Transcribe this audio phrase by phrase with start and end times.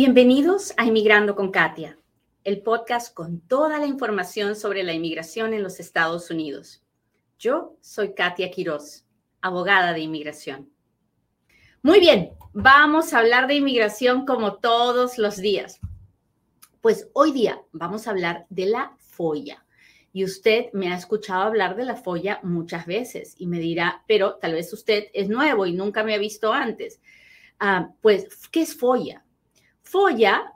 [0.00, 1.98] Bienvenidos a Inmigrando con Katia,
[2.44, 6.84] el podcast con toda la información sobre la inmigración en los Estados Unidos.
[7.36, 9.04] Yo soy Katia Quiroz,
[9.40, 10.70] abogada de inmigración.
[11.82, 15.80] Muy bien, vamos a hablar de inmigración como todos los días.
[16.80, 19.66] Pues hoy día vamos a hablar de la folla.
[20.12, 24.36] Y usted me ha escuchado hablar de la folla muchas veces y me dirá, pero
[24.36, 27.00] tal vez usted es nuevo y nunca me ha visto antes.
[27.58, 29.24] Ah, pues, ¿qué es folla?
[29.90, 30.52] Folla,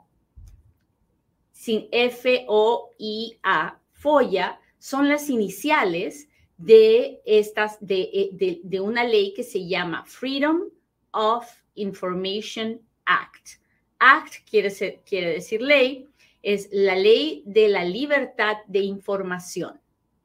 [1.51, 9.65] sin F-O-I-A, folla, son las iniciales de, estas, de, de, de una ley que se
[9.65, 10.69] llama Freedom
[11.13, 13.59] of Information Act.
[13.97, 16.07] Act quiere, quiere decir ley,
[16.43, 19.81] es la ley de la libertad de información.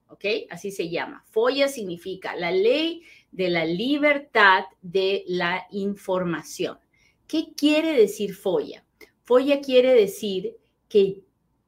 [0.08, 0.24] ¿Ok?
[0.50, 1.24] Así se llama.
[1.30, 6.78] FOIA significa la ley de la libertad de la información.
[7.26, 8.84] ¿Qué quiere decir FOIA?
[9.28, 10.56] FOIA quiere decir
[10.88, 11.22] que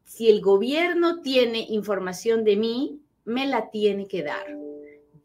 [0.05, 4.47] si el gobierno tiene información de mí, me la tiene que dar.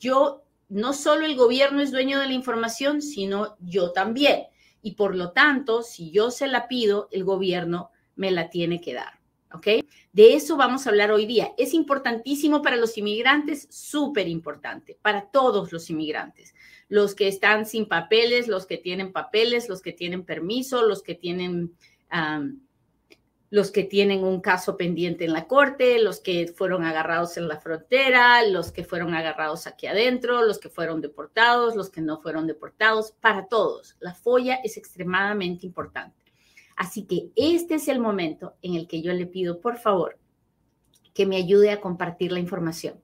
[0.02, 4.48] Yo, no solo el gobierno es dueño de la información, sino yo también.
[4.82, 8.96] Y por lo tanto, si yo se la pido, el gobierno me la tiene que
[8.96, 9.18] dar.
[9.54, 9.68] ¿Ok?
[10.12, 11.54] De eso vamos a hablar hoy día.
[11.58, 16.54] Es importantísimo para los inmigrantes, súper importante, para todos los inmigrantes.
[16.90, 21.16] Los que están sin papeles, los que tienen papeles, los que tienen permiso, los que
[21.16, 21.74] tienen,
[23.50, 27.60] los que tienen un caso pendiente en la corte, los que fueron agarrados en la
[27.60, 32.48] frontera, los que fueron agarrados aquí adentro, los que fueron deportados, los que no fueron
[32.48, 33.96] deportados, para todos.
[34.00, 36.16] La folla es extremadamente importante.
[36.76, 40.20] Así que este es el momento en el que yo le pido, por favor,
[41.14, 43.02] que me ayude a compartir la información,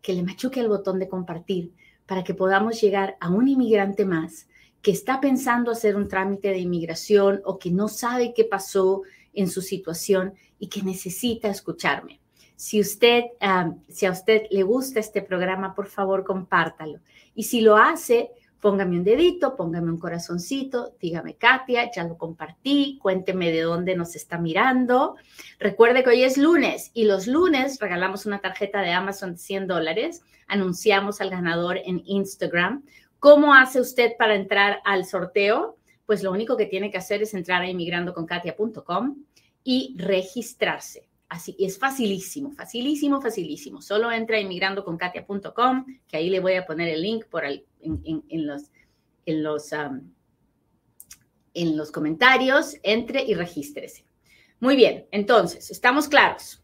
[0.00, 1.72] que le machuque el botón de compartir
[2.06, 4.48] para que podamos llegar a un inmigrante más
[4.82, 9.02] que está pensando hacer un trámite de inmigración o que no sabe qué pasó
[9.34, 12.20] en su situación y que necesita escucharme.
[12.56, 16.98] Si usted, ah, si a usted le gusta este programa, por favor, compártalo.
[17.34, 18.30] Y si lo hace,
[18.60, 24.16] Póngame un dedito, póngame un corazoncito, dígame Katia, ya lo compartí, cuénteme de dónde nos
[24.16, 25.14] está mirando.
[25.60, 29.68] Recuerde que hoy es lunes y los lunes regalamos una tarjeta de Amazon de 100
[29.68, 32.82] dólares, anunciamos al ganador en Instagram.
[33.20, 35.76] ¿Cómo hace usted para entrar al sorteo?
[36.06, 39.24] Pues lo único que tiene que hacer es entrar a inmigrandoconkatia.com
[39.64, 41.08] y registrarse.
[41.28, 43.82] Así es facilísimo, facilísimo, facilísimo.
[43.82, 47.60] Solo entra a inmigrandoconkatia.com, que ahí le voy a poner el link por en,
[48.46, 48.62] los,
[49.26, 49.72] en, los,
[51.52, 52.76] en los comentarios.
[52.82, 54.06] Entre y regístrese.
[54.60, 56.62] Muy bien, entonces, estamos claros.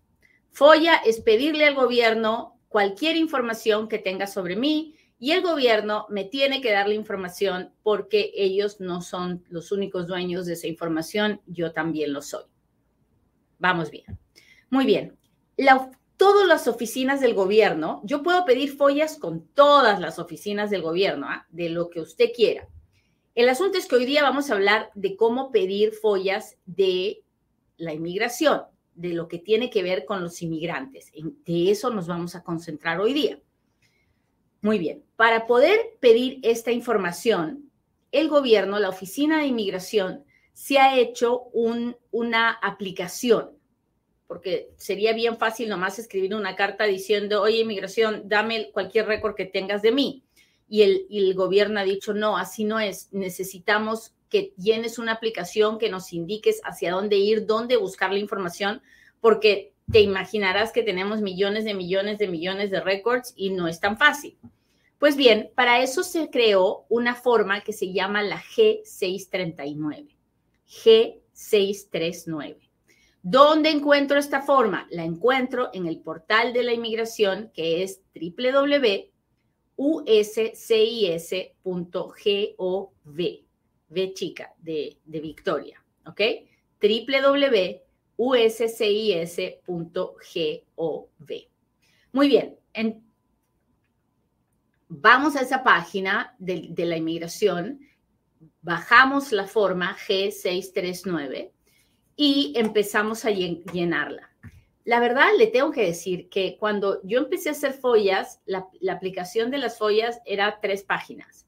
[0.53, 6.25] FOIA es pedirle al gobierno cualquier información que tenga sobre mí y el gobierno me
[6.25, 11.41] tiene que dar la información porque ellos no son los únicos dueños de esa información,
[11.47, 12.44] yo también lo soy.
[13.58, 14.19] Vamos bien.
[14.70, 15.16] Muy bien.
[16.16, 21.26] todas las oficinas del gobierno, yo puedo pedir follas con todas las oficinas del gobierno,
[21.28, 21.46] ¿ah?
[21.50, 22.69] de lo que usted quiera.
[23.34, 27.25] El asunto es que hoy día vamos a hablar de cómo pedir follas de
[27.76, 28.62] la inmigración,
[28.94, 31.10] de lo que tiene que ver con los inmigrantes.
[31.12, 33.41] De eso nos vamos a concentrar hoy día.
[34.64, 37.70] Muy bien, para poder pedir esta información,
[38.12, 43.50] el gobierno, la Oficina de Inmigración, se ha hecho una aplicación
[44.26, 49.44] porque sería bien fácil nomás escribir una carta diciendo, oye, inmigración, dame cualquier récord que
[49.44, 50.25] tengas de mí.
[50.66, 53.12] Y el, el gobierno ha dicho, no, así no es.
[53.12, 58.81] Necesitamos que llenes una aplicación que nos indiques hacia dónde ir, dónde buscar la información,
[59.20, 63.80] porque te imaginarás que tenemos millones de millones de millones de récords y no es
[63.80, 64.38] tan fácil.
[64.98, 70.16] Pues bien, para eso se creó una forma que se llama la G639.
[70.66, 72.70] G639.
[73.22, 74.86] ¿Dónde encuentro esta forma?
[74.90, 79.08] La encuentro en el portal de la inmigración que es www.uscis.gov,
[83.90, 86.20] V chica de, de Victoria, ¿ok?
[88.16, 89.08] www.uscis.gov.
[92.12, 92.58] Muy bien,
[94.88, 97.81] vamos a esa página de, la inmigración,
[98.62, 101.50] bajamos la forma G639
[102.16, 104.31] y empezamos a llenarla.
[104.84, 109.50] La verdad, le tengo que decir que cuando yo empecé a hacer follas, la, aplicación
[109.50, 111.46] de las follas era tres páginas.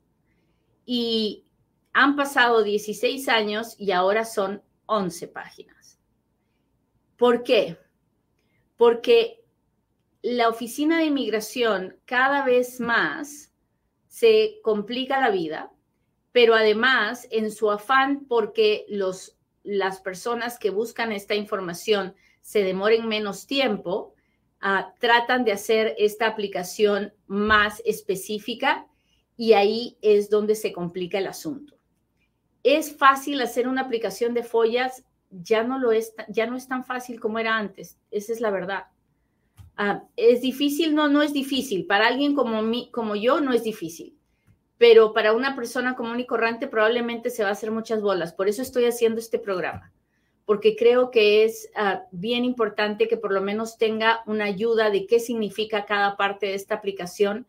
[0.86, 1.44] Y
[1.92, 5.75] han pasado 16 años y ahora son 11 páginas.
[7.16, 7.78] ¿Por qué?
[8.76, 9.44] Porque
[10.22, 13.52] la oficina de inmigración cada vez más
[14.08, 15.72] se complica la vida,
[16.32, 19.36] pero además en su afán porque los
[19.66, 24.14] las personas que buscan esta información se demoren menos tiempo,
[24.60, 28.86] ah, tratan de hacer esta aplicación más específica
[29.36, 31.76] y ahí es donde se complica el asunto.
[32.62, 36.84] Es fácil hacer una aplicación de follas, ya no lo es, ya no es tan
[36.84, 38.84] fácil como era antes, esa es la verdad.
[39.76, 40.94] Ah, ¿Es difícil?
[40.94, 41.86] No, no es difícil.
[41.86, 44.16] Para alguien como, mí, como yo no es difícil.
[44.78, 48.32] Pero para una persona común y corriente probablemente se va a hacer muchas bolas.
[48.32, 49.92] Por eso estoy haciendo este programa.
[50.46, 55.06] Porque creo que es ah, bien importante que por lo menos tenga una ayuda de
[55.06, 57.46] qué significa cada parte de esta aplicación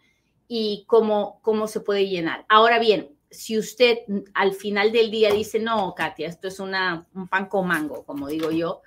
[0.47, 2.45] y cómo, cómo se puede llenar.
[2.49, 3.99] Ahora bien, si usted
[4.33, 8.27] al final del día dice, no, Katia, esto es una, un pan con mango, como
[8.27, 8.81] digo yo,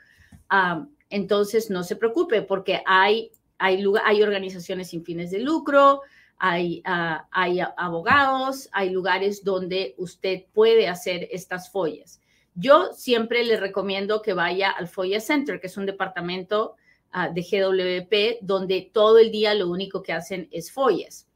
[1.08, 6.00] entonces no se preocupe porque hay, hay, hay organizaciones sin fines de lucro,
[6.38, 12.20] hay, ah, hay abogados, hay lugares donde usted puede hacer estas follas.
[12.54, 16.76] Yo siempre le recomiendo que vaya al Folla Center, que es un departamento
[17.12, 21.28] ah, de GWP, donde todo el día lo único que hacen es follas.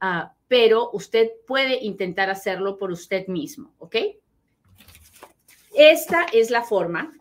[0.00, 3.96] Ah, pero usted puede intentar hacerlo por usted mismo, ¿ok?
[5.74, 7.12] Esta es la forma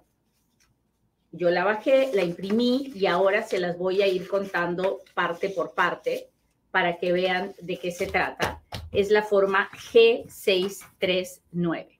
[1.38, 5.74] yo la bajé, la imprimí y ahora se las voy a ir contando parte por
[5.74, 6.30] parte
[6.72, 8.64] para que vean de qué se trata.
[8.94, 12.00] Es la forma G639.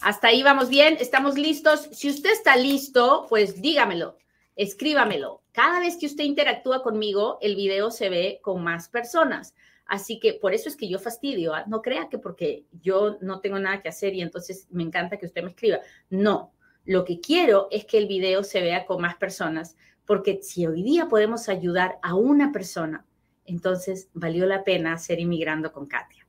[0.00, 1.88] Hasta ahí vamos bien, estamos listos.
[1.92, 4.18] Si usted está listo, pues dígamelo,
[4.56, 5.44] escríbamelo.
[5.52, 9.54] Cada vez que usted interactúa conmigo, el video se ve con más personas.
[9.90, 11.52] Así que por eso es que yo fastidio.
[11.52, 11.64] ¿ah?
[11.66, 15.26] No crea que porque yo no tengo nada que hacer y entonces me encanta que
[15.26, 15.80] usted me escriba.
[16.10, 16.52] No,
[16.84, 19.76] lo que quiero es que el video se vea con más personas,
[20.06, 23.04] porque si hoy día podemos ayudar a una persona,
[23.44, 26.24] entonces valió la pena ser inmigrando con Katia.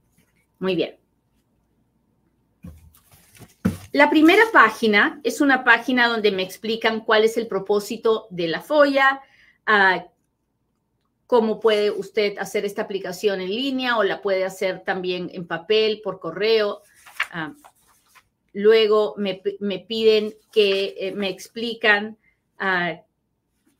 [0.58, 0.98] Muy bien.
[3.92, 8.62] La primera página es una página donde me explican cuál es el propósito de la
[8.62, 9.22] folla,
[9.68, 10.08] ah,
[11.32, 16.02] cómo puede usted hacer esta aplicación en línea o la puede hacer también en papel,
[16.04, 16.82] por correo.
[17.32, 17.54] Ah,
[18.52, 19.42] Luego me,
[19.88, 22.18] piden que eh, me explican
[22.60, 23.00] ah,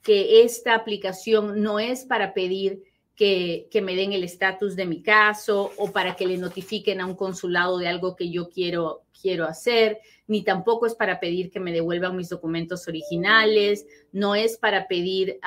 [0.02, 2.84] que esta aplicación no es para pedir
[3.18, 7.16] que, me den el estatus de mi caso o para que le notifiquen a un
[7.16, 11.74] consulado de algo que yo quiero, quiero hacer, ni tampoco es para pedir que me
[11.74, 15.38] devuelvan mis documentos originales, no es para pedir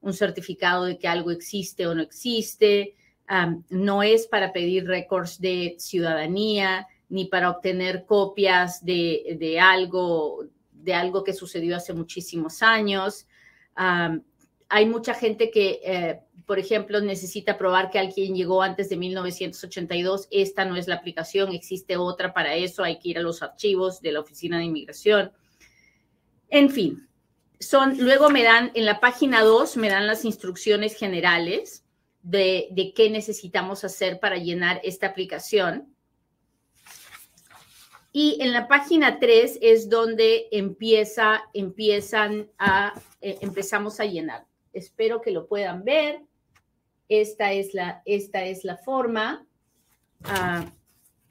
[0.00, 2.94] un certificado de que algo existe o no existe,
[3.68, 11.24] no es para pedir récords de ciudadanía, ni para obtener copias de, algo, de algo
[11.24, 13.26] que sucedió hace muchísimos años.
[13.74, 20.28] hay mucha gente que, eh, por ejemplo, necesita probar que alguien llegó antes de 1982.
[20.30, 22.82] Esta no es la aplicación, existe otra para eso.
[22.82, 25.32] Hay que ir a los archivos de la Oficina de Inmigración.
[26.48, 27.07] En fin,
[27.60, 31.84] son, luego me dan, en la página 2, me dan las instrucciones generales
[32.22, 35.94] de, qué necesitamos hacer para llenar esta aplicación.
[38.12, 44.46] Y en la página 3 es donde empieza, empiezan a, eh, empezamos a llenar.
[44.72, 46.22] Espero que lo puedan ver.
[47.08, 49.46] Esta es la, esta es la forma.
[50.24, 50.70] Ah,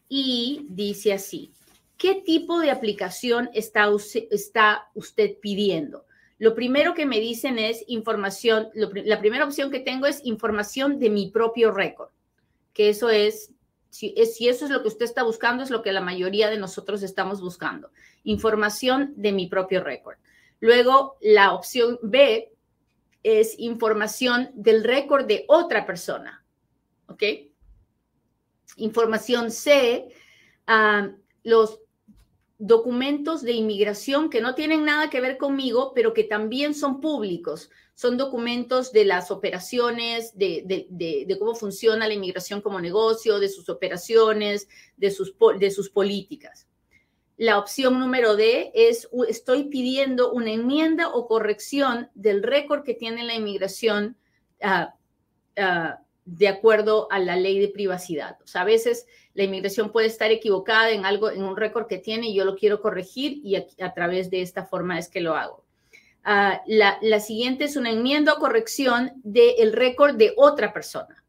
[0.09, 1.51] y dice así,
[1.97, 6.06] ¿qué tipo de aplicación está usted pidiendo?
[6.39, 11.09] Lo primero que me dicen es información, la primera opción que tengo es información de
[11.09, 12.09] mi propio récord,
[12.73, 13.51] que eso es
[13.89, 17.01] si, eso es lo que usted está buscando, es lo que la mayoría de nosotros
[17.01, 17.89] estamos buscando.
[18.23, 20.17] Información de mi propio récord.
[20.59, 22.53] Luego, la opción B
[23.23, 26.45] es información del récord de otra persona.
[27.07, 27.23] ¿Ok?
[28.75, 30.09] Información C,
[30.67, 31.09] ah,
[31.43, 31.79] los
[32.59, 37.69] documentos de inmigración que no tienen nada que ver conmigo, pero que también son públicos.
[37.93, 44.67] Son documentos de las operaciones, de, cómo funciona la inmigración como negocio, de sus operaciones,
[44.97, 46.67] de sus, de sus políticas.
[47.37, 53.23] La opción número D es, estoy pidiendo una enmienda o corrección del récord que tiene
[53.23, 54.17] la inmigración
[54.61, 54.95] ah,
[55.55, 58.37] ah, de acuerdo a la ley de privacidad.
[58.43, 61.99] O sea, a veces la inmigración puede estar equivocada en algo, en un récord que
[61.99, 65.35] tiene y yo lo quiero corregir y a, través de esta forma es que lo
[65.35, 65.63] hago.
[66.25, 71.23] Ah, la, siguiente es una enmienda o corrección del récord de otra persona.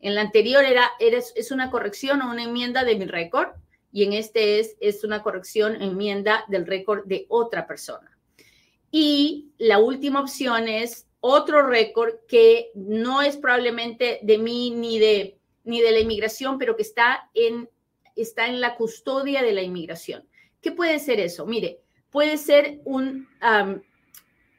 [0.00, 3.48] En la anterior era, es una corrección o una enmienda de mi récord
[3.92, 8.16] y en este es, es una corrección, enmienda del récord de otra persona.
[8.90, 15.38] Y la última opción es otro récord que no es probablemente de mí ni de
[15.68, 17.68] ni de la inmigración, pero que está en,
[18.16, 20.26] está en la custodia de la inmigración.
[20.62, 21.44] ¿Qué puede ser eso?
[21.44, 23.28] Mire, puede ser un,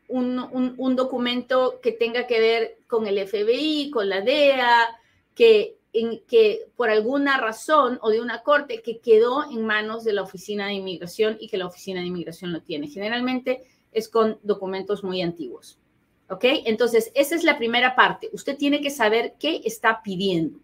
[0.08, 4.88] un, un, documento que tenga que ver con el FBI, con la DEA,
[5.34, 10.14] que, en, que por alguna razón o de una corte que quedó en manos de
[10.14, 12.88] la Oficina de Inmigración y que la Oficina de Inmigración lo tiene.
[12.88, 15.80] Generalmente es con documentos muy antiguos.
[16.30, 16.46] ¿Ok?
[16.66, 18.30] Entonces, esa es la primera parte.
[18.34, 20.60] Usted tiene que saber qué está pidiendo.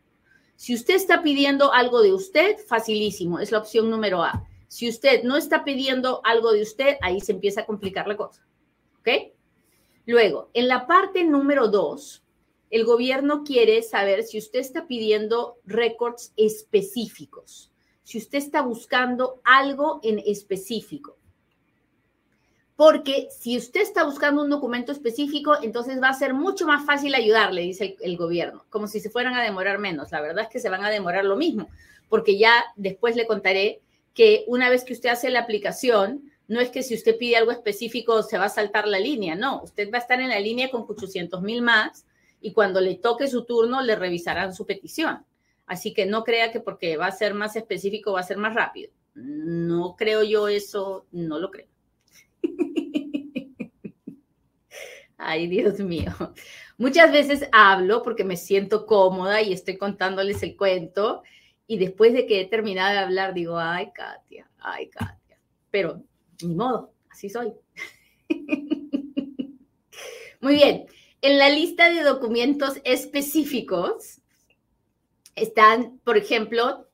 [0.55, 4.47] Si usted está pidiendo algo de usted, facilísimo, es la opción número A.
[4.67, 8.45] Si usted no está pidiendo algo de usted, ahí se empieza a complicar la cosa.
[8.99, 9.33] ¿Ok?
[10.05, 12.23] Luego, en la parte número dos,
[12.69, 17.71] el gobierno quiere saber si usted está pidiendo récords específicos,
[18.03, 21.17] si usted está buscando algo en específico.
[22.75, 27.15] Porque si usted está buscando un documento específico, entonces va a ser mucho más fácil
[27.15, 30.11] ayudarle, dice el, gobierno, como si se fueran a demorar menos.
[30.11, 31.69] La verdad es que se van a demorar lo mismo,
[32.09, 33.81] porque ya después le contaré
[34.13, 37.51] que una vez que usted hace la aplicación, no es que si usted pide algo
[37.51, 40.69] específico se va a saltar la línea, no, usted va a estar en la línea
[40.69, 42.05] con 800 mil más
[42.41, 45.25] y cuando le toque su turno le revisarán su petición.
[45.65, 48.53] Así que no crea que porque va a ser más específico va a ser más
[48.53, 48.91] rápido.
[49.15, 51.67] No creo yo eso, no lo creo.
[55.17, 56.11] Ay, Dios mío.
[56.77, 61.23] Muchas veces hablo porque me siento cómoda y estoy contándoles el cuento
[61.67, 65.39] y después de que he terminado de hablar digo, ay, Katia, ay, Katia.
[65.71, 66.03] Pero
[66.43, 67.53] ni modo, así soy.
[70.41, 70.85] Muy bien,
[71.21, 74.19] en la lista de documentos específicos
[75.33, 76.87] están, por ejemplo,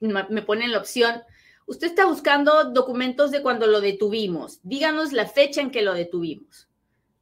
[0.00, 1.22] me ponen la opción,
[1.66, 6.68] usted está buscando documentos de cuando lo detuvimos, díganos la fecha en que lo detuvimos.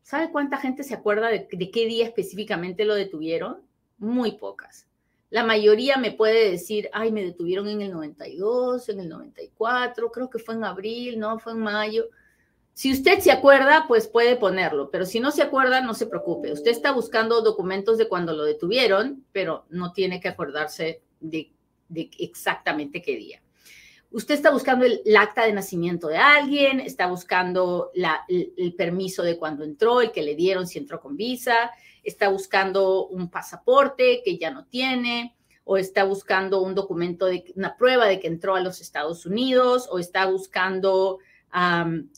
[0.03, 3.63] ¿Sabe cuánta gente se acuerda de, qué día específicamente lo detuvieron?
[3.99, 4.87] Muy pocas.
[5.31, 10.31] La mayoría me puede decir, ay, me detuvieron en el 92, en el 94, creo
[10.31, 12.11] que fue en abril, no, fue en mayo.
[12.75, 16.53] Si usted se acuerda, pues puede ponerlo, pero si no se acuerda, no se preocupe.
[16.53, 21.53] Usted está buscando documentos de cuando lo detuvieron, pero no tiene que acordarse de,
[22.19, 23.43] exactamente qué día.
[24.15, 27.91] Usted está buscando el, acta de nacimiento de alguien, está buscando
[28.29, 31.73] el permiso de cuando entró, el que le dieron si entró con visa,
[32.05, 37.77] está buscando un pasaporte que ya no tiene, o está buscando un documento de una
[37.77, 41.19] prueba de que entró a los Estados Unidos, o está buscando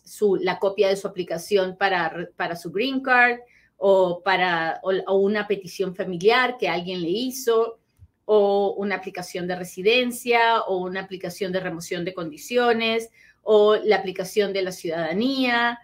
[0.05, 3.39] su, la copia de su aplicación para, para su green card,
[3.79, 7.79] o para o una petición familiar que alguien le hizo,
[8.27, 13.11] o una aplicación de residencia, o una aplicación de remoción de condiciones,
[13.43, 15.79] o la aplicación de la ciudadanía,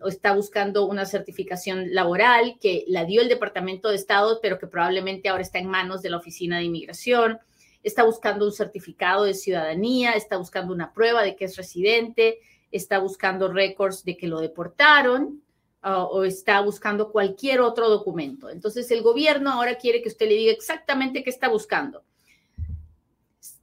[0.00, 4.66] o está buscando una certificación laboral que la dio el Departamento de Estado, pero que
[4.66, 7.38] probablemente ahora está en manos de la Oficina de Inmigración,
[7.82, 12.38] está buscando un certificado de ciudadanía, está buscando una prueba de que es residente,
[12.72, 15.42] está buscando récords de que lo deportaron
[15.96, 18.50] o está buscando cualquier otro documento.
[18.50, 22.02] Entonces el gobierno ahora quiere que usted le diga exactamente qué está buscando.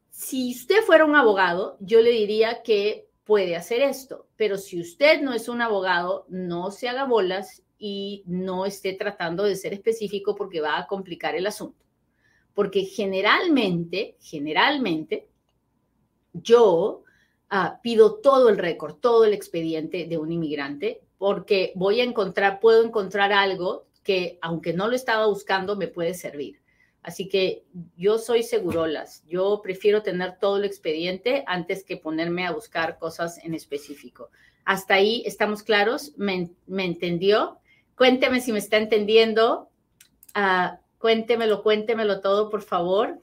[0.10, 5.22] Si usted fuera un abogado, yo le diría que puede hacer esto, pero si usted
[5.22, 10.36] no es un abogado, no se haga bolas y no esté tratando de ser específico
[10.36, 11.84] porque va a complicar el asunto.
[12.54, 15.28] Porque generalmente, generalmente,
[16.34, 17.04] yo
[17.50, 22.60] ah, pido todo el récord, todo el expediente de un inmigrante porque voy a encontrar,
[22.60, 26.62] puedo encontrar algo que, aunque no lo estaba buscando, me puede servir.
[27.02, 29.24] Así que yo soy segurolas.
[29.28, 34.32] Yo prefiero tener todo el expediente antes que ponerme a buscar cosas en específico.
[34.66, 36.14] Hasta ahí estamos claros.
[36.18, 37.60] ¿Me, entendió?
[37.96, 39.70] Cuénteme si me está entendiendo.
[40.36, 43.22] Uh, cuéntemelo, cuéntemelo todo, por favor.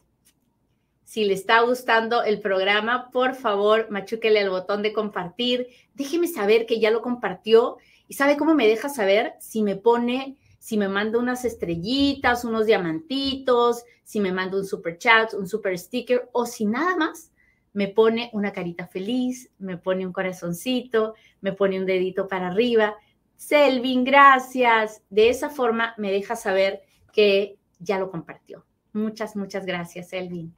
[1.05, 5.69] Si le está gustando el programa, por favor, machúquele al botón de compartir.
[5.95, 7.79] Déjeme saber que ya lo compartió.
[8.09, 9.35] ¿Y sabe cómo me deja saber?
[9.41, 14.97] Si me pone si me manda unas estrellitas, unos diamantitos, si me manda un super
[14.97, 17.33] chat, un super sticker o si nada más
[17.73, 22.95] me pone una carita feliz, me pone un corazoncito, me pone un dedito para arriba.
[23.35, 25.03] Selvin, gracias.
[25.11, 26.83] De esa forma me deja saber
[27.13, 28.65] que ya lo compartió.
[28.93, 30.55] Muchas, muchas gracias, Selvin.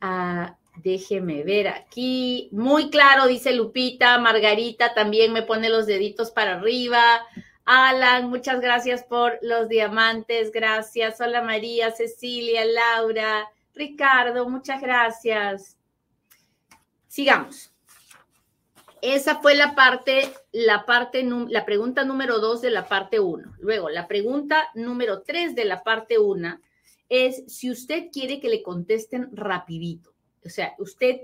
[0.00, 2.48] Ah, déjeme ver aquí.
[2.52, 4.18] Muy claro, dice Lupita.
[4.18, 7.20] Margarita también me pone los deditos para arriba.
[7.64, 11.20] Alan, muchas gracias por los diamantes, gracias.
[11.20, 15.76] Hola María, Cecilia, Laura, Ricardo, muchas gracias.
[17.06, 17.72] Sigamos.
[19.02, 23.54] Esa fue la parte, la parte, la pregunta número dos de la parte uno.
[23.60, 26.60] Luego, la pregunta número tres de la parte una
[27.10, 30.14] es si usted quiere que le contesten rapidito.
[30.42, 31.20] O sea, usted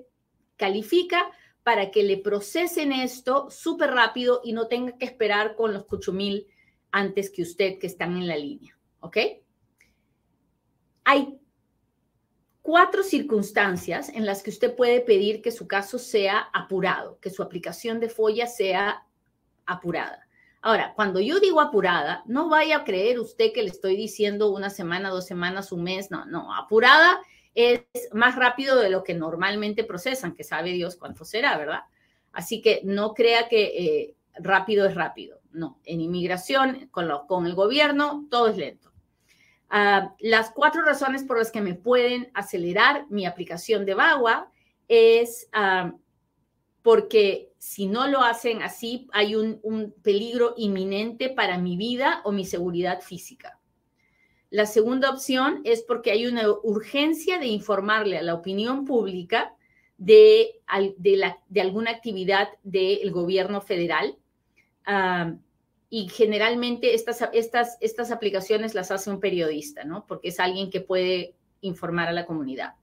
[0.56, 1.30] califica
[1.62, 6.46] para que le procesen esto súper rápido y no tenga que esperar con los cuchumil
[6.90, 8.76] antes que usted que están en la línea.
[9.00, 9.16] ¿Ok?
[11.04, 11.38] Hay
[12.62, 17.42] cuatro circunstancias en las que usted puede pedir que su caso sea apurado, que su
[17.42, 19.06] aplicación de folla sea
[19.66, 20.25] apurada.
[20.66, 24.68] Ahora, cuando yo digo apurada, no vaya a creer usted que le estoy diciendo una
[24.68, 27.20] semana, dos semanas, un mes, no, no, apurada
[27.54, 27.82] es
[28.12, 31.82] más rápido de lo que normalmente procesan, que sabe Dios cuánto será, ¿verdad?
[32.32, 38.26] Así que no crea que eh, rápido es rápido, no, en inmigración, con, el gobierno,
[38.28, 38.90] todo es lento.
[39.70, 44.50] Ah, las cuatro razones por las que me pueden acelerar mi aplicación de VAWA
[44.88, 45.92] es ah,
[46.86, 52.44] porque si no lo hacen así, hay un, peligro inminente para mi vida o mi
[52.44, 53.58] seguridad física.
[54.50, 59.52] La segunda opción es porque hay una urgencia de informarle a la opinión pública
[59.98, 60.60] de,
[60.98, 64.16] de, la, de alguna actividad del gobierno federal.
[64.84, 65.34] Ah,
[65.90, 70.06] y generalmente estas, estas, estas aplicaciones las hace un periodista, ¿no?
[70.06, 72.74] Porque es alguien que puede informar a la comunidad.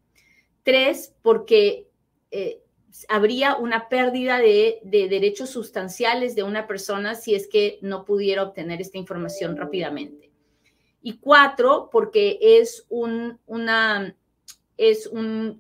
[0.64, 1.88] Tres, porque
[2.32, 2.63] eh,
[3.10, 8.82] habría una pérdida de, derechos sustanciales de una persona si es que no pudiera obtener
[8.82, 10.30] esta información rápidamente.
[11.02, 14.16] Y cuatro, porque es, un, una,
[14.78, 15.58] es un,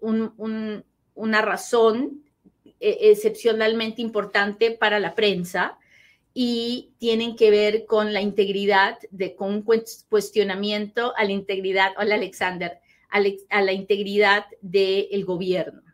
[1.16, 2.24] una razón
[2.80, 5.78] eh, excepcionalmente importante para la prensa
[6.34, 9.62] y tienen que ver con la integridad, de, con un
[10.10, 15.93] cuestionamiento a la integridad, hola Alexander, a la integridad del gobierno.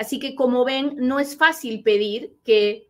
[0.00, 2.88] Así que como ven, no es fácil pedir que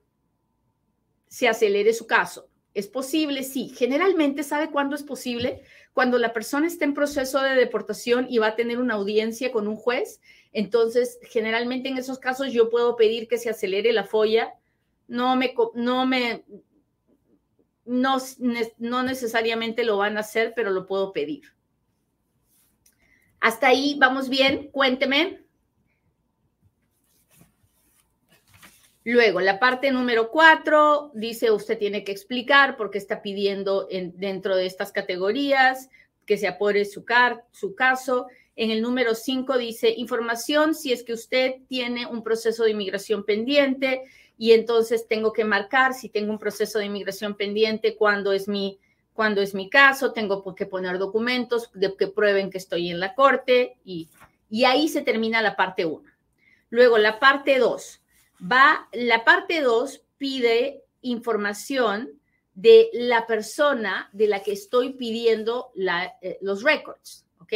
[1.26, 2.48] se acelere su caso.
[2.72, 3.42] ¿Es posible?
[3.42, 3.72] Sí.
[3.76, 5.62] Generalmente, ¿sabe cuándo es posible?
[5.92, 9.66] Cuando la persona está en proceso de deportación y va a tener una audiencia con
[9.66, 10.20] un juez.
[10.52, 14.54] Entonces, generalmente en esos casos yo puedo pedir que se acelere la folla
[15.08, 16.44] no me, no me,
[17.84, 18.18] no,
[18.78, 21.42] no necesariamente lo van a hacer, pero lo puedo pedir.
[23.40, 25.39] Hasta ahí, vamos bien, cuénteme.
[29.04, 34.56] Luego, la parte número cuatro dice usted tiene que explicar por qué está pidiendo dentro
[34.56, 35.88] de estas categorías
[36.26, 37.04] que se apore su,
[37.50, 38.26] su caso.
[38.56, 43.24] En el número cinco dice información si es que usted tiene un proceso de inmigración
[43.24, 44.02] pendiente
[44.36, 48.78] y entonces tengo que marcar si tengo un proceso de inmigración pendiente, cuándo es mi,
[49.14, 53.14] cuándo es mi caso, tengo que poner documentos de que prueben que estoy en la
[53.14, 54.08] corte y,
[54.50, 56.02] y ahí se termina la parte 1.
[56.68, 58.00] Luego la parte 2.
[58.40, 62.20] Va, la parte 2 pide información
[62.54, 65.72] de la persona de la que estoy pidiendo
[66.22, 67.54] eh, los records, ¿ok?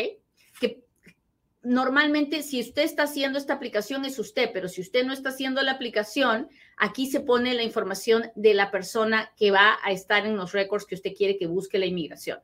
[1.62, 5.62] Normalmente si usted está haciendo esta aplicación es usted, pero si usted no está haciendo
[5.62, 10.36] la aplicación, Aquí se pone la información de la persona que va a estar en
[10.36, 12.40] los récords que usted quiere que busque la inmigración.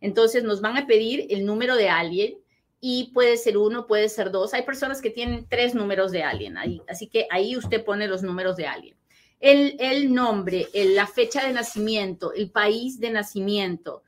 [0.00, 2.38] Entonces nos van a pedir el número de alguien
[2.86, 4.52] y puede ser uno, puede ser dos.
[4.52, 8.56] Hay personas que tienen tres números de alguien, así que ahí usted pone los números
[8.56, 8.94] de alguien.
[9.40, 14.02] El, nombre, la fecha de nacimiento, el país de nacimiento,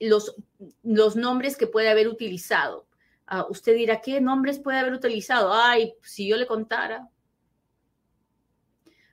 [0.00, 0.34] los,
[0.82, 2.86] los nombres que puede haber utilizado.
[3.26, 5.52] Ah, usted dirá, ¿qué nombres puede haber utilizado?
[5.52, 7.10] Ay, si yo le contara,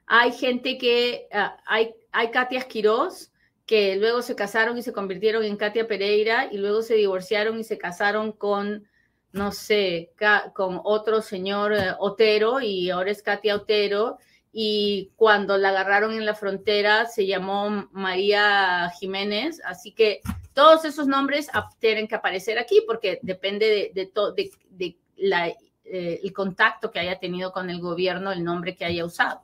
[0.05, 3.33] hay gente que, ah, hay, hay Katia Quiroz,
[3.69, 7.63] que luego se casaron y se convirtieron en Katia Pereira y luego se divorciaron y
[7.63, 8.87] se casaron con,
[9.31, 10.11] no sé,
[10.55, 14.17] con otro señor eh, Otero y ahora es Katia Otero.
[14.51, 19.61] Y cuando la agarraron en la frontera se llamó María Jiménez.
[19.63, 20.21] Así que
[20.53, 25.55] todos esos nombres tienen que aparecer aquí porque depende de, de, de,
[25.85, 29.43] eh, el contacto que haya tenido con el gobierno, el nombre que haya usado.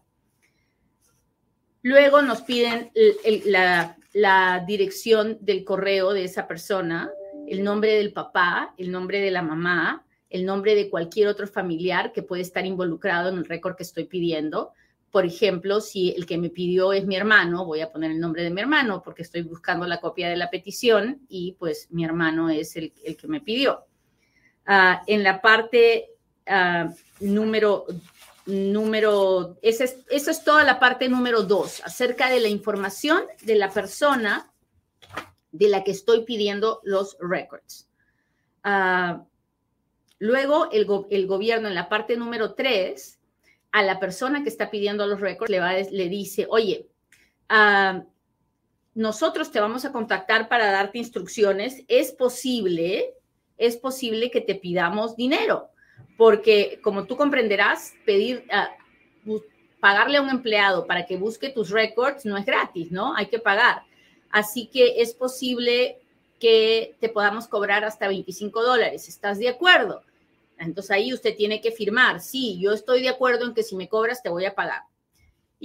[1.84, 2.92] Luego nos piden
[3.46, 3.96] la,
[4.66, 7.12] dirección del correo de esa persona,
[7.48, 12.12] el nombre del papá, el nombre de la mamá, el nombre de cualquier otro familiar
[12.12, 14.72] que puede estar involucrado en el récord que estoy pidiendo.
[15.12, 18.44] Por ejemplo, si el que me pidió es mi hermano, voy a poner el nombre
[18.44, 22.50] de mi hermano porque estoy buscando la copia de la petición y pues mi hermano
[22.50, 23.86] es el, que me pidió.
[24.66, 26.10] Ah, en la parte
[26.48, 27.86] uh, número
[28.46, 33.72] número, esa es, es toda la parte número dos, acerca de la información de la
[33.72, 34.52] persona
[35.52, 37.88] de la que estoy pidiendo los records.
[38.64, 39.24] Ah,
[40.20, 43.20] luego, el, el, gobierno en la parte número tres,
[43.72, 46.88] a la persona que está pidiendo los records le, va, le dice, oye,
[47.50, 48.04] ah,
[48.94, 51.84] nosotros te vamos a contactar para darte instrucciones.
[51.88, 53.16] Es posible,
[53.58, 55.72] es posible que te pidamos dinero
[56.18, 58.72] porque como tú comprenderás, pedir, ah,
[59.80, 63.16] pagarle a un empleado para que busque tus records no es gratis, ¿no?
[63.16, 63.84] Hay que pagar.
[64.32, 65.98] Así que es posible
[66.40, 69.08] que te podamos cobrar hasta 25 dólares.
[69.08, 70.04] ¿Estás de acuerdo?
[70.58, 73.90] Entonces ahí usted tiene que firmar, sí, yo estoy de acuerdo en que si me
[73.90, 74.84] cobras te voy a pagar.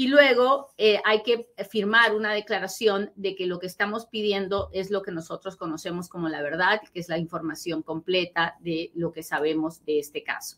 [0.00, 4.90] Y luego eh, hay que firmar una declaración de que lo que estamos pidiendo es
[4.90, 9.22] lo que nosotros conocemos como la verdad, que es la información completa de lo que
[9.22, 10.56] sabemos de este caso.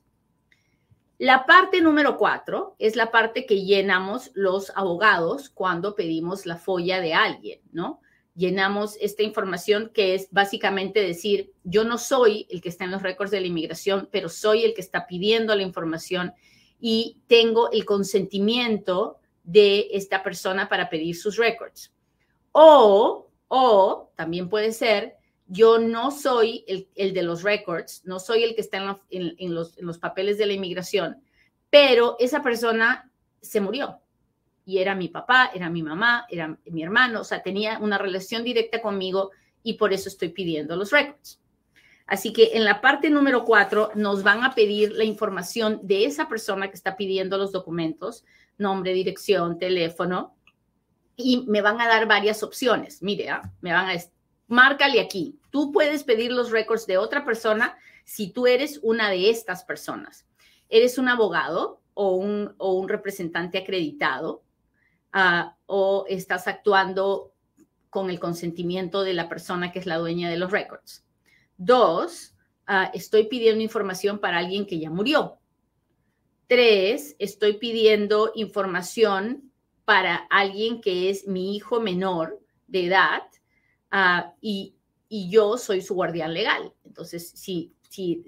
[1.19, 7.01] La parte número cuatro es la parte que llenamos los abogados cuando pedimos la folla
[7.01, 8.01] de alguien, ¿no?
[8.37, 13.03] llenamos esta información que es básicamente decir, yo no soy el que está en los
[13.03, 16.33] récords de la inmigración, pero soy el que está pidiendo la información
[16.79, 21.93] y tengo el consentimiento de esta persona para pedir sus récords.
[22.53, 28.55] O, o también puede ser, yo no soy el, de los récords, no soy el
[28.55, 31.23] que está en los papeles de la inmigración,
[31.71, 34.03] pero esa persona se murió
[34.65, 38.45] y era mi papá, era mi mamá, era mi hermano, o sea, tenía una relación
[38.45, 39.31] directa conmigo
[39.63, 41.41] y por eso estoy pidiendo los records.
[42.07, 46.29] Así que en la parte número cuatro nos van a pedir la información de esa
[46.29, 48.25] persona que está pidiendo los documentos,
[48.63, 50.35] nombre, dirección, teléfono,
[51.17, 53.03] y me van a dar varias opciones.
[53.03, 53.43] Mire, ¿ah?
[53.61, 54.01] me van a
[54.47, 55.39] márcale aquí.
[55.51, 60.27] Tú puedes pedir los records de otra persona si tú eres una de estas personas.
[60.71, 64.43] Eres un abogado o un, representante acreditado
[65.13, 67.35] Ah, o estás actuando
[67.91, 71.05] con el consentimiento de la persona que es la dueña de los records.
[71.59, 72.35] Dos,
[72.67, 75.39] ah, estoy pidiendo información para alguien que ya murió.
[76.53, 79.51] Tres, estoy pidiendo información
[79.87, 83.23] para alguien que es mi hijo menor de edad
[83.91, 84.75] ah, y,
[85.09, 86.75] yo soy su guardián legal.
[86.85, 87.73] Entonces, si,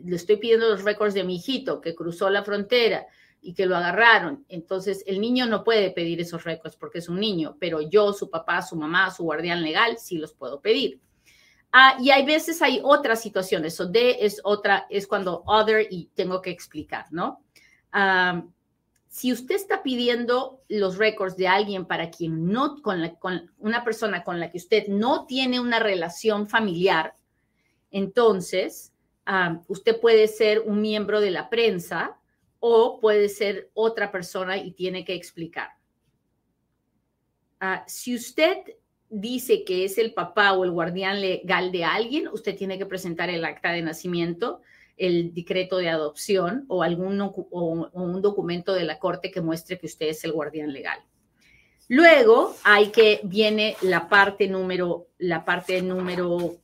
[0.02, 3.06] le estoy pidiendo los récords de mi hijito que cruzó la frontera
[3.42, 4.46] y que lo agarraron.
[4.48, 8.30] Entonces, el niño no puede pedir esos récords porque es un niño, pero yo, su
[8.30, 10.98] papá, su mamá, su guardián legal, sí los puedo pedir.
[11.72, 13.78] Ah, y hay veces hay otras situaciones.
[13.80, 17.43] O D es otra, es cuando other y tengo que explicar, ¿no?
[19.08, 24.24] Si usted está pidiendo los récords de alguien para quien no, con, con una persona
[24.24, 27.14] con la que usted no tiene una relación familiar,
[27.90, 28.92] entonces
[29.68, 32.18] usted puede ser un miembro de la prensa
[32.58, 35.70] o puede ser otra persona y tiene que explicar.
[37.60, 38.58] Ah, si usted
[39.08, 43.30] dice que es el papá o el guardián legal de alguien, usted tiene que presentar
[43.30, 44.60] el acta de nacimiento,
[44.96, 49.86] el decreto de adopción o algún o un documento de la corte que muestre que
[49.86, 50.98] usted es el guardián legal.
[51.88, 56.56] Luego hay que viene la parte número la parte número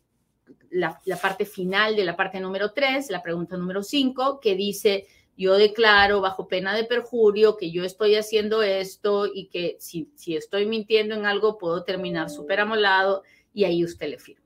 [0.70, 5.06] la, la parte final de la parte número 3, la pregunta número 5 que dice
[5.36, 10.36] yo declaro bajo pena de perjurio que yo estoy haciendo esto y que si, si
[10.36, 14.39] estoy mintiendo en algo puedo terminar súper amolado y ahí usted le firma.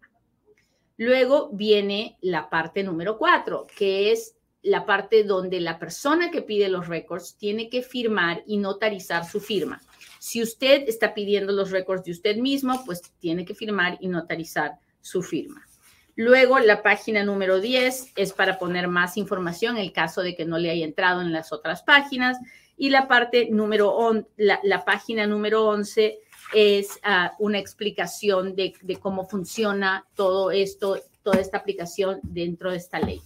[0.97, 6.69] Luego viene la parte número cuatro, que es la parte donde la persona que pide
[6.69, 9.81] los récords tiene que firmar y notarizar su firma.
[10.19, 14.73] Si usted está pidiendo los récords de usted mismo, pues tiene que firmar y notarizar
[15.03, 15.67] su firma.
[16.17, 20.45] Luego, la página número 10 es para poner más información en el caso de que
[20.45, 22.39] no le haya entrado en las otras páginas.
[22.77, 26.19] Y la parte número, la, página número 11
[26.53, 32.99] es ah, una explicación de, cómo funciona todo esto, toda esta aplicación dentro de esta
[32.99, 33.23] ley.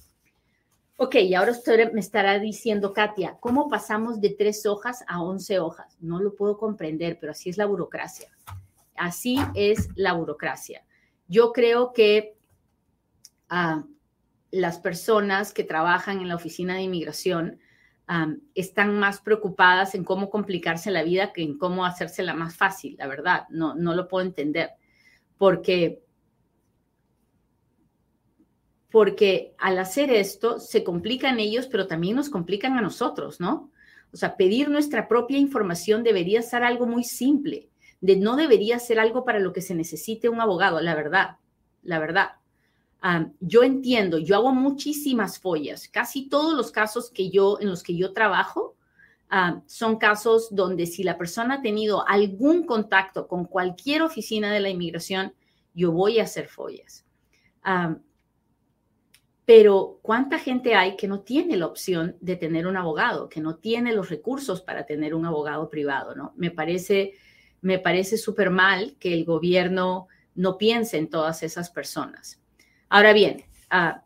[0.96, 5.60] Ok, y ahora usted me estará diciendo, Katia, ¿cómo pasamos de tres hojas a 11
[5.60, 5.96] hojas?
[6.00, 8.28] No lo puedo comprender, pero así es la burocracia.
[8.96, 10.84] Así es la burocracia.
[11.28, 12.36] Yo creo que
[13.48, 13.84] a
[14.50, 17.60] las personas que trabajan en la oficina de inmigración
[18.54, 23.06] están más preocupadas en cómo complicarse la vida que en cómo hacérsela más fácil, la
[23.06, 23.46] verdad.
[23.50, 24.70] No, no lo puedo entender.
[25.36, 26.02] Porque,
[28.90, 33.70] porque al hacer esto se complican ellos, pero también nos complican a nosotros, ¿no?
[34.10, 37.68] O sea, pedir nuestra propia información debería ser algo muy simple.
[38.00, 41.36] De, no debería ser algo para lo que se necesite un abogado, la verdad,
[41.82, 42.37] la verdad
[43.40, 45.88] yo entiendo, yo hago muchísimas follas.
[45.88, 48.76] Casi todos los casos que yo, en los que yo trabajo
[49.66, 54.70] son casos donde si la persona ha tenido algún contacto con cualquier oficina de la
[54.70, 55.34] inmigración,
[55.74, 57.04] yo voy a hacer follas.
[59.44, 63.56] pero ¿cuánta gente hay que no tiene la opción de tener un abogado, que no
[63.56, 66.14] tiene los recursos para tener un abogado privado?
[66.14, 66.32] ¿no?
[66.36, 67.12] Me parece,
[67.60, 72.40] me parece súper mal que el gobierno no piense en todas esas personas.
[72.88, 74.02] Ahora bien, ah,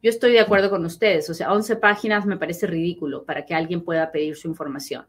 [0.03, 3.55] Yo estoy de acuerdo con ustedes, o sea, 11 páginas me parece ridículo para que
[3.55, 5.07] alguien pueda pedir su información,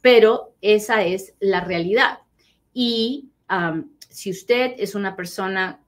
[0.00, 2.18] pero esa es la realidad.
[2.72, 3.30] Y
[4.08, 5.82] si usted es una persona,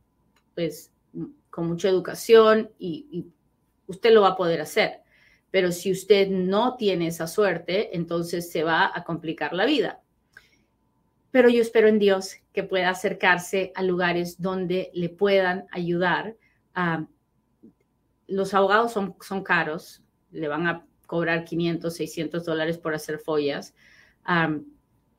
[0.54, 0.92] pues,
[1.50, 3.26] con mucha educación y,
[3.86, 5.00] usted lo va a poder hacer.
[5.50, 10.00] Pero si usted no tiene esa suerte, entonces se va a complicar la vida.
[11.30, 16.36] Pero yo espero en Dios que pueda acercarse a lugares donde le puedan ayudar
[16.74, 17.06] a
[18.28, 23.74] los abogados son, caros, le van a cobrar 500, 600 dólares por hacer follas.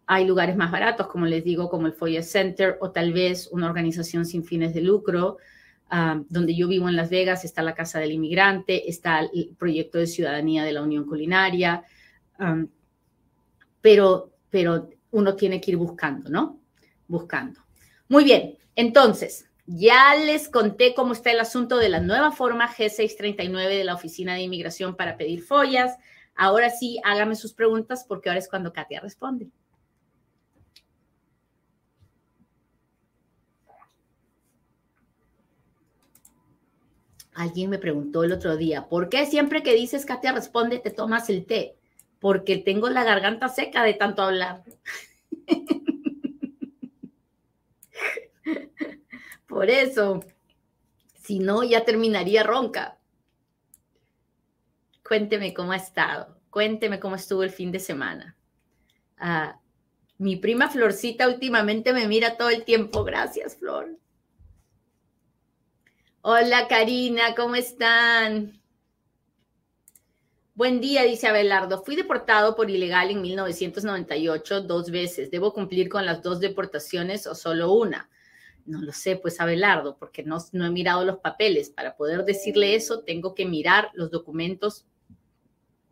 [0.05, 3.67] hay lugares más baratos, como les digo, como el Foya Center o tal vez una
[3.67, 5.37] organización sin fines de lucro.
[6.27, 10.07] Donde yo vivo en Las Vegas está la Casa del Inmigrante, está el proyecto de
[10.07, 11.83] ciudadanía de la Unión Culinaria,
[13.81, 16.59] pero, pero uno tiene que ir buscando, ¿no?
[17.07, 17.61] Buscando.
[18.07, 23.67] Muy bien, entonces, ya les conté cómo está el asunto de la nueva forma G639
[23.67, 25.97] de la Oficina de Inmigración para pedir follas.
[26.35, 29.49] Ahora sí, hágame sus preguntas porque ahora es cuando Katia responde.
[37.39, 41.29] Alguien me preguntó el otro día, ¿por qué siempre que dices Katia responde te tomas
[41.29, 41.77] el té?
[42.19, 44.65] Porque tengo la garganta seca de tanto hablar.
[49.47, 50.19] Por eso,
[51.15, 52.97] si no, ya terminaría ronca.
[55.07, 56.41] Cuénteme cómo ha estado.
[56.49, 58.35] Cuénteme cómo estuvo el fin de semana.
[59.17, 59.61] Ah,
[60.17, 63.05] mi prima Florcita últimamente me mira todo el tiempo.
[63.05, 63.97] Gracias, Flor.
[66.21, 68.61] Hola, Karina, ¿cómo están?
[70.53, 71.81] Buen día, dice Abelardo.
[71.81, 75.31] Fui deportado por ilegal en 1998 dos veces.
[75.31, 78.09] ¿Debo cumplir con las dos deportaciones o solo una?
[78.65, 81.69] No lo sé, pues Abelardo, porque no, he mirado los papeles.
[81.69, 84.85] Para poder decirle eso, tengo que mirar los documentos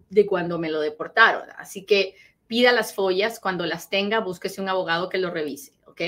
[0.10, 1.48] de cuando me lo deportaron.
[1.58, 2.16] Así que
[2.48, 6.02] pida las follas, cuando las tenga, búsquese un abogado que lo revise, ¿ok?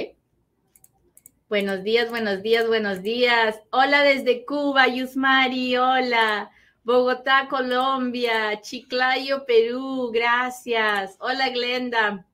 [1.49, 3.59] Buenos días, buenos días, buenos días.
[3.71, 6.51] Hola desde Cuba, Yusmari, hola.
[6.83, 11.17] Bogotá, Colombia, Chiclayo, Perú, gracias.
[11.19, 12.27] Hola, Glenda.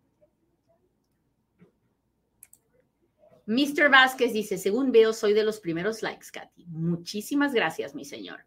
[3.46, 3.90] Mr.
[3.90, 6.66] Vázquez dice, según veo, soy de los primeros likes, Katy.
[6.66, 8.44] Muchísimas gracias, mi señor.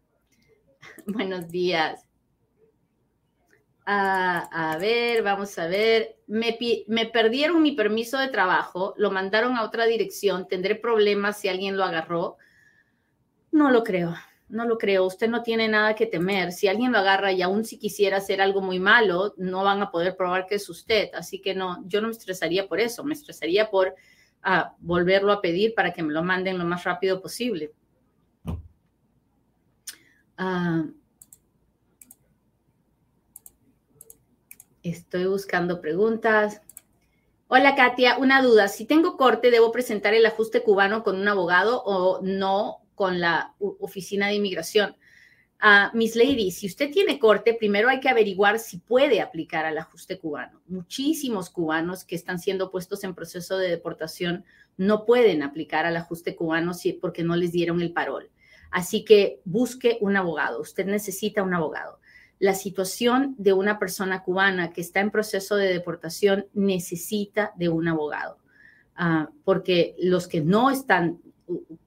[1.07, 2.05] Buenos días.
[3.91, 6.17] Ah, a ver, vamos a ver.
[6.27, 10.47] Me, me, perdieron mi permiso de trabajo, lo mandaron a otra dirección.
[10.47, 12.37] ¿Tendré problemas si alguien lo agarró?
[13.51, 14.13] No lo creo,
[14.47, 15.05] no lo creo.
[15.05, 16.51] Usted no tiene nada que temer.
[16.51, 19.89] Si alguien lo agarra y aún si quisiera hacer algo muy malo, no van a
[19.89, 21.09] poder probar que es usted.
[21.15, 23.03] Así que no, yo no me estresaría por eso.
[23.03, 23.95] Me estresaría por
[24.43, 27.73] a volverlo a pedir para que me lo manden lo más rápido posible.
[30.37, 30.83] Ah,
[34.83, 36.61] estoy buscando preguntas.
[37.47, 38.67] Hola Katia, una duda.
[38.67, 43.55] Si tengo corte, ¿debo presentar el ajuste cubano con un abogado o no con la
[43.59, 44.95] oficina de inmigración?
[45.61, 49.77] Uh, Miss Lady, si usted tiene corte, primero hay que averiguar si puede aplicar al
[49.77, 50.61] ajuste cubano.
[50.67, 54.45] Muchísimos cubanos que están siendo puestos en proceso de deportación
[54.77, 58.29] no pueden aplicar al ajuste cubano porque no les dieron el parol.
[58.71, 60.61] Así que busque un abogado.
[60.61, 61.98] Usted necesita un abogado.
[62.39, 67.87] La situación de una persona cubana que está en proceso de deportación necesita de un
[67.87, 68.37] abogado,
[68.97, 71.19] uh, porque los que no están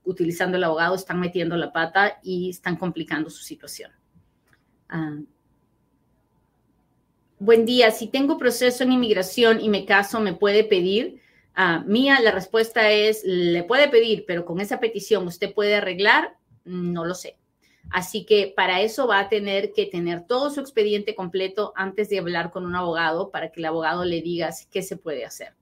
[0.04, 3.90] utilizando el abogado están metiendo la pata y están complicando su situación.
[4.88, 5.18] Ah.
[7.38, 11.22] buen día, si tengo proceso en inmigración y me caso, ¿me puede pedir?
[11.56, 16.36] Uh, mía, la respuesta es, le puede pedir, pero con esa petición usted puede arreglar,
[16.64, 17.36] no lo sé.
[17.92, 22.18] Así que para eso va a tener que tener todo su expediente completo antes de
[22.18, 25.54] hablar con un abogado para que el abogado le diga qué se puede hacer.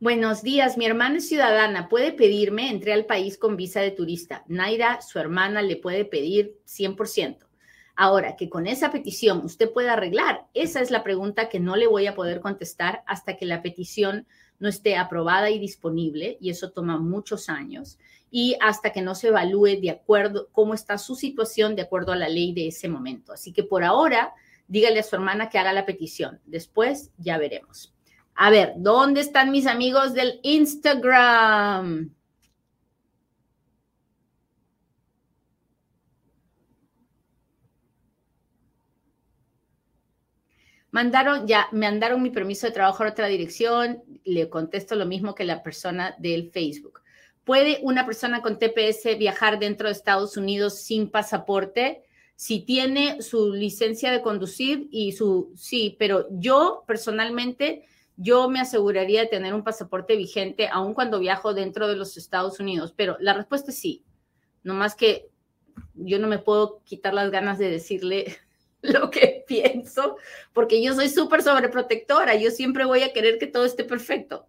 [0.00, 4.44] Buenos días, mi hermana es ciudadana, puede pedirme, entré al país con visa de turista.
[4.48, 7.46] Naira, su hermana, le puede pedir 100%.
[7.94, 11.86] Ahora, que con esa petición usted pueda arreglar, esa es la pregunta que no le
[11.86, 14.26] voy a poder contestar hasta que la petición
[14.58, 17.98] no esté aprobada y disponible, y eso toma muchos años,
[18.30, 22.16] y hasta que no se evalúe de acuerdo cómo está su situación de acuerdo a
[22.16, 23.32] la ley de ese momento.
[23.32, 24.34] Así que por ahora,
[24.68, 26.40] dígale a su hermana que haga la petición.
[26.44, 27.94] Después ya veremos.
[28.34, 32.10] A ver, ¿dónde están mis amigos del Instagram?
[40.90, 45.34] Mandaron, ya, me mandaron mi permiso de trabajo a otra dirección, le contesto lo mismo
[45.34, 47.02] que la persona del Facebook.
[47.46, 52.02] ¿Puede una persona con TPS viajar dentro de Estados Unidos sin pasaporte?
[52.34, 57.84] Si tiene su licencia de conducir y su, sí, pero yo personalmente,
[58.16, 62.58] yo me aseguraría de tener un pasaporte vigente aun cuando viajo dentro de los Estados
[62.58, 64.04] Unidos, pero la respuesta es sí.
[64.64, 65.28] No más que
[65.94, 68.36] yo no me puedo quitar las ganas de decirle
[68.82, 70.16] lo que pienso,
[70.52, 74.48] porque yo soy súper sobreprotectora, yo siempre voy a querer que todo esté perfecto.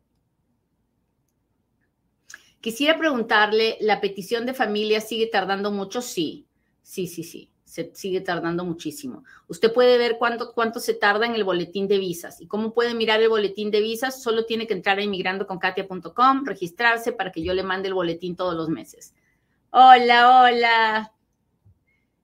[2.67, 6.01] Quisiera preguntarle, ¿la petición de familia sigue tardando mucho?
[6.01, 6.47] Sí,
[6.83, 9.23] sí, sí, sí, se sigue tardando muchísimo.
[9.47, 12.41] Usted puede ver cuánto, cuánto se tarda en el boletín de visas.
[12.41, 14.21] ¿Y cómo puede mirar el boletín de visas?
[14.21, 18.53] Solo tiene que entrar a inmigrandoconkatia.com, registrarse para que yo le mande el boletín todos
[18.53, 19.13] los meses.
[19.69, 21.13] Hola, hola.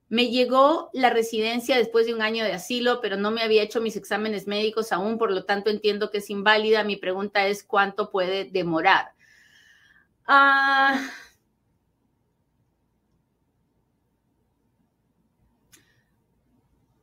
[0.10, 3.80] Me llegó la residencia después de un año de asilo, pero no me había hecho
[3.80, 6.84] mis exámenes médicos aún, por lo tanto entiendo que es inválida.
[6.84, 9.14] Mi pregunta es, ¿cuánto puede demorar?
[10.28, 11.10] Ah,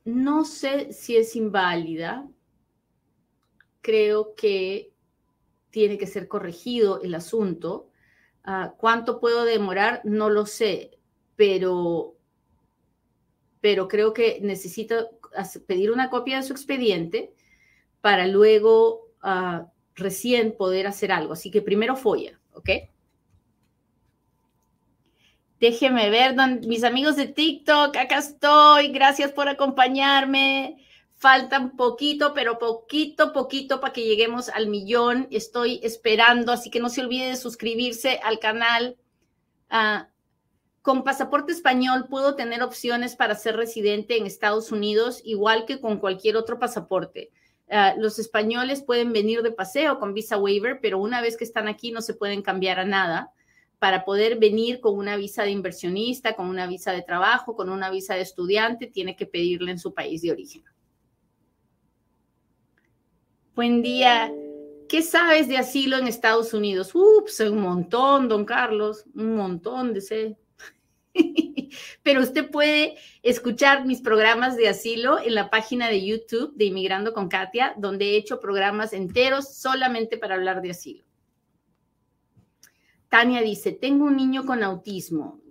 [0.04, 2.28] no sé si es inválida.
[3.82, 4.92] Creo que
[5.70, 7.90] tiene que ser corregido el asunto.
[8.44, 10.02] Ah, ¿Cuánto puedo demorar?
[10.04, 10.98] No lo sé,
[11.36, 12.16] pero
[13.60, 15.06] pero creo que necesita
[15.66, 17.32] pedir una copia de su expediente
[18.00, 21.34] para luego ah, recién poder hacer algo.
[21.34, 22.70] Así que primero folla, ¿ok?
[25.60, 26.34] Déjeme ver,
[26.66, 28.88] mis amigos de TikTok, acá estoy.
[28.88, 30.78] Gracias por acompañarme.
[31.16, 35.28] Faltan poquito, pero poquito, poquito para que lleguemos al millón.
[35.30, 38.96] Estoy esperando, así que no se olvide de suscribirse al canal.
[39.70, 40.06] Uh,
[40.80, 45.98] con pasaporte español puedo tener opciones para ser residente en Estados Unidos, igual que con
[45.98, 47.32] cualquier otro pasaporte.
[47.68, 51.68] Ah, los españoles pueden venir de paseo con visa waiver, pero una vez que están
[51.68, 53.32] aquí no se pueden cambiar a nada.
[53.80, 57.90] Para poder venir con una visa de inversionista, con una visa de trabajo, con una
[57.90, 60.62] visa de estudiante, tiene que pedirle en su país de origen.
[63.56, 64.32] Buen día.
[64.88, 66.94] ¿Qué sabes de asilo en Estados Unidos?
[66.94, 70.36] Ups, un montón, don Carlos, un montón de sé.
[72.02, 77.12] Pero usted puede escuchar mis programas de asilo en la página de YouTube de Inmigrando
[77.12, 81.09] con Katia, donde he hecho programas enteros solamente para hablar de asilo.
[83.10, 85.42] Tania dice, tengo un niño con autismo.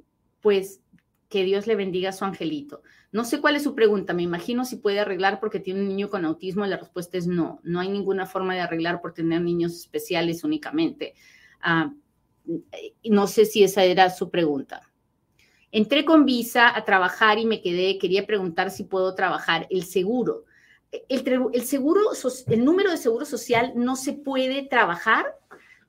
[0.42, 0.82] Pues
[1.30, 2.82] que Dios le bendiga a su angelito.
[3.12, 6.10] No sé cuál es su pregunta, me imagino si puede arreglar porque tiene un niño
[6.10, 6.66] con autismo.
[6.66, 11.14] La respuesta es no, no hay ninguna forma de arreglar por tener niños especiales únicamente.
[11.62, 11.94] Ah,
[13.04, 14.82] no sé si esa era su pregunta.
[15.72, 20.46] Entré con visa a trabajar y me quedé, quería preguntar si puedo trabajar el seguro.
[21.08, 22.02] El, seguro,
[22.48, 25.38] el número de seguro social no se puede trabajar.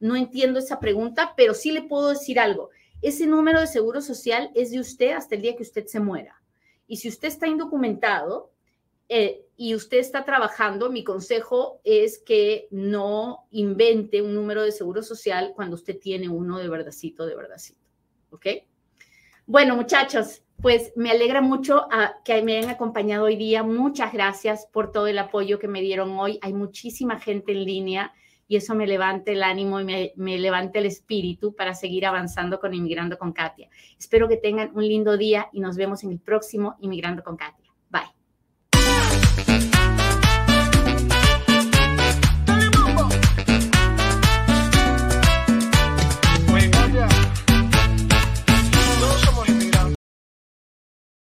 [0.01, 2.71] No entiendo esa pregunta, pero sí le puedo decir algo.
[3.03, 6.43] Ese número de seguro social es de usted hasta el día que usted se muera.
[6.87, 8.51] Y si usted está indocumentado
[9.09, 15.03] eh, y usted está trabajando, mi consejo es que no invente un número de seguro
[15.03, 17.81] social cuando usted tiene uno de verdacito, de verdacito.
[18.31, 18.47] ¿Ok?
[19.47, 23.63] Bueno, muchachos, pues me alegra mucho ah, que me hayan acompañado hoy día.
[23.63, 26.39] Muchas gracias por todo el apoyo que me dieron hoy.
[26.43, 28.13] Hay muchísima gente en línea
[28.51, 32.59] y eso me levanta el ánimo y me, me levanta el espíritu para seguir avanzando
[32.59, 33.69] con Inmigrando con Katia.
[33.97, 37.60] Espero que tengan un lindo día y nos vemos en el próximo Inmigrando con Katia.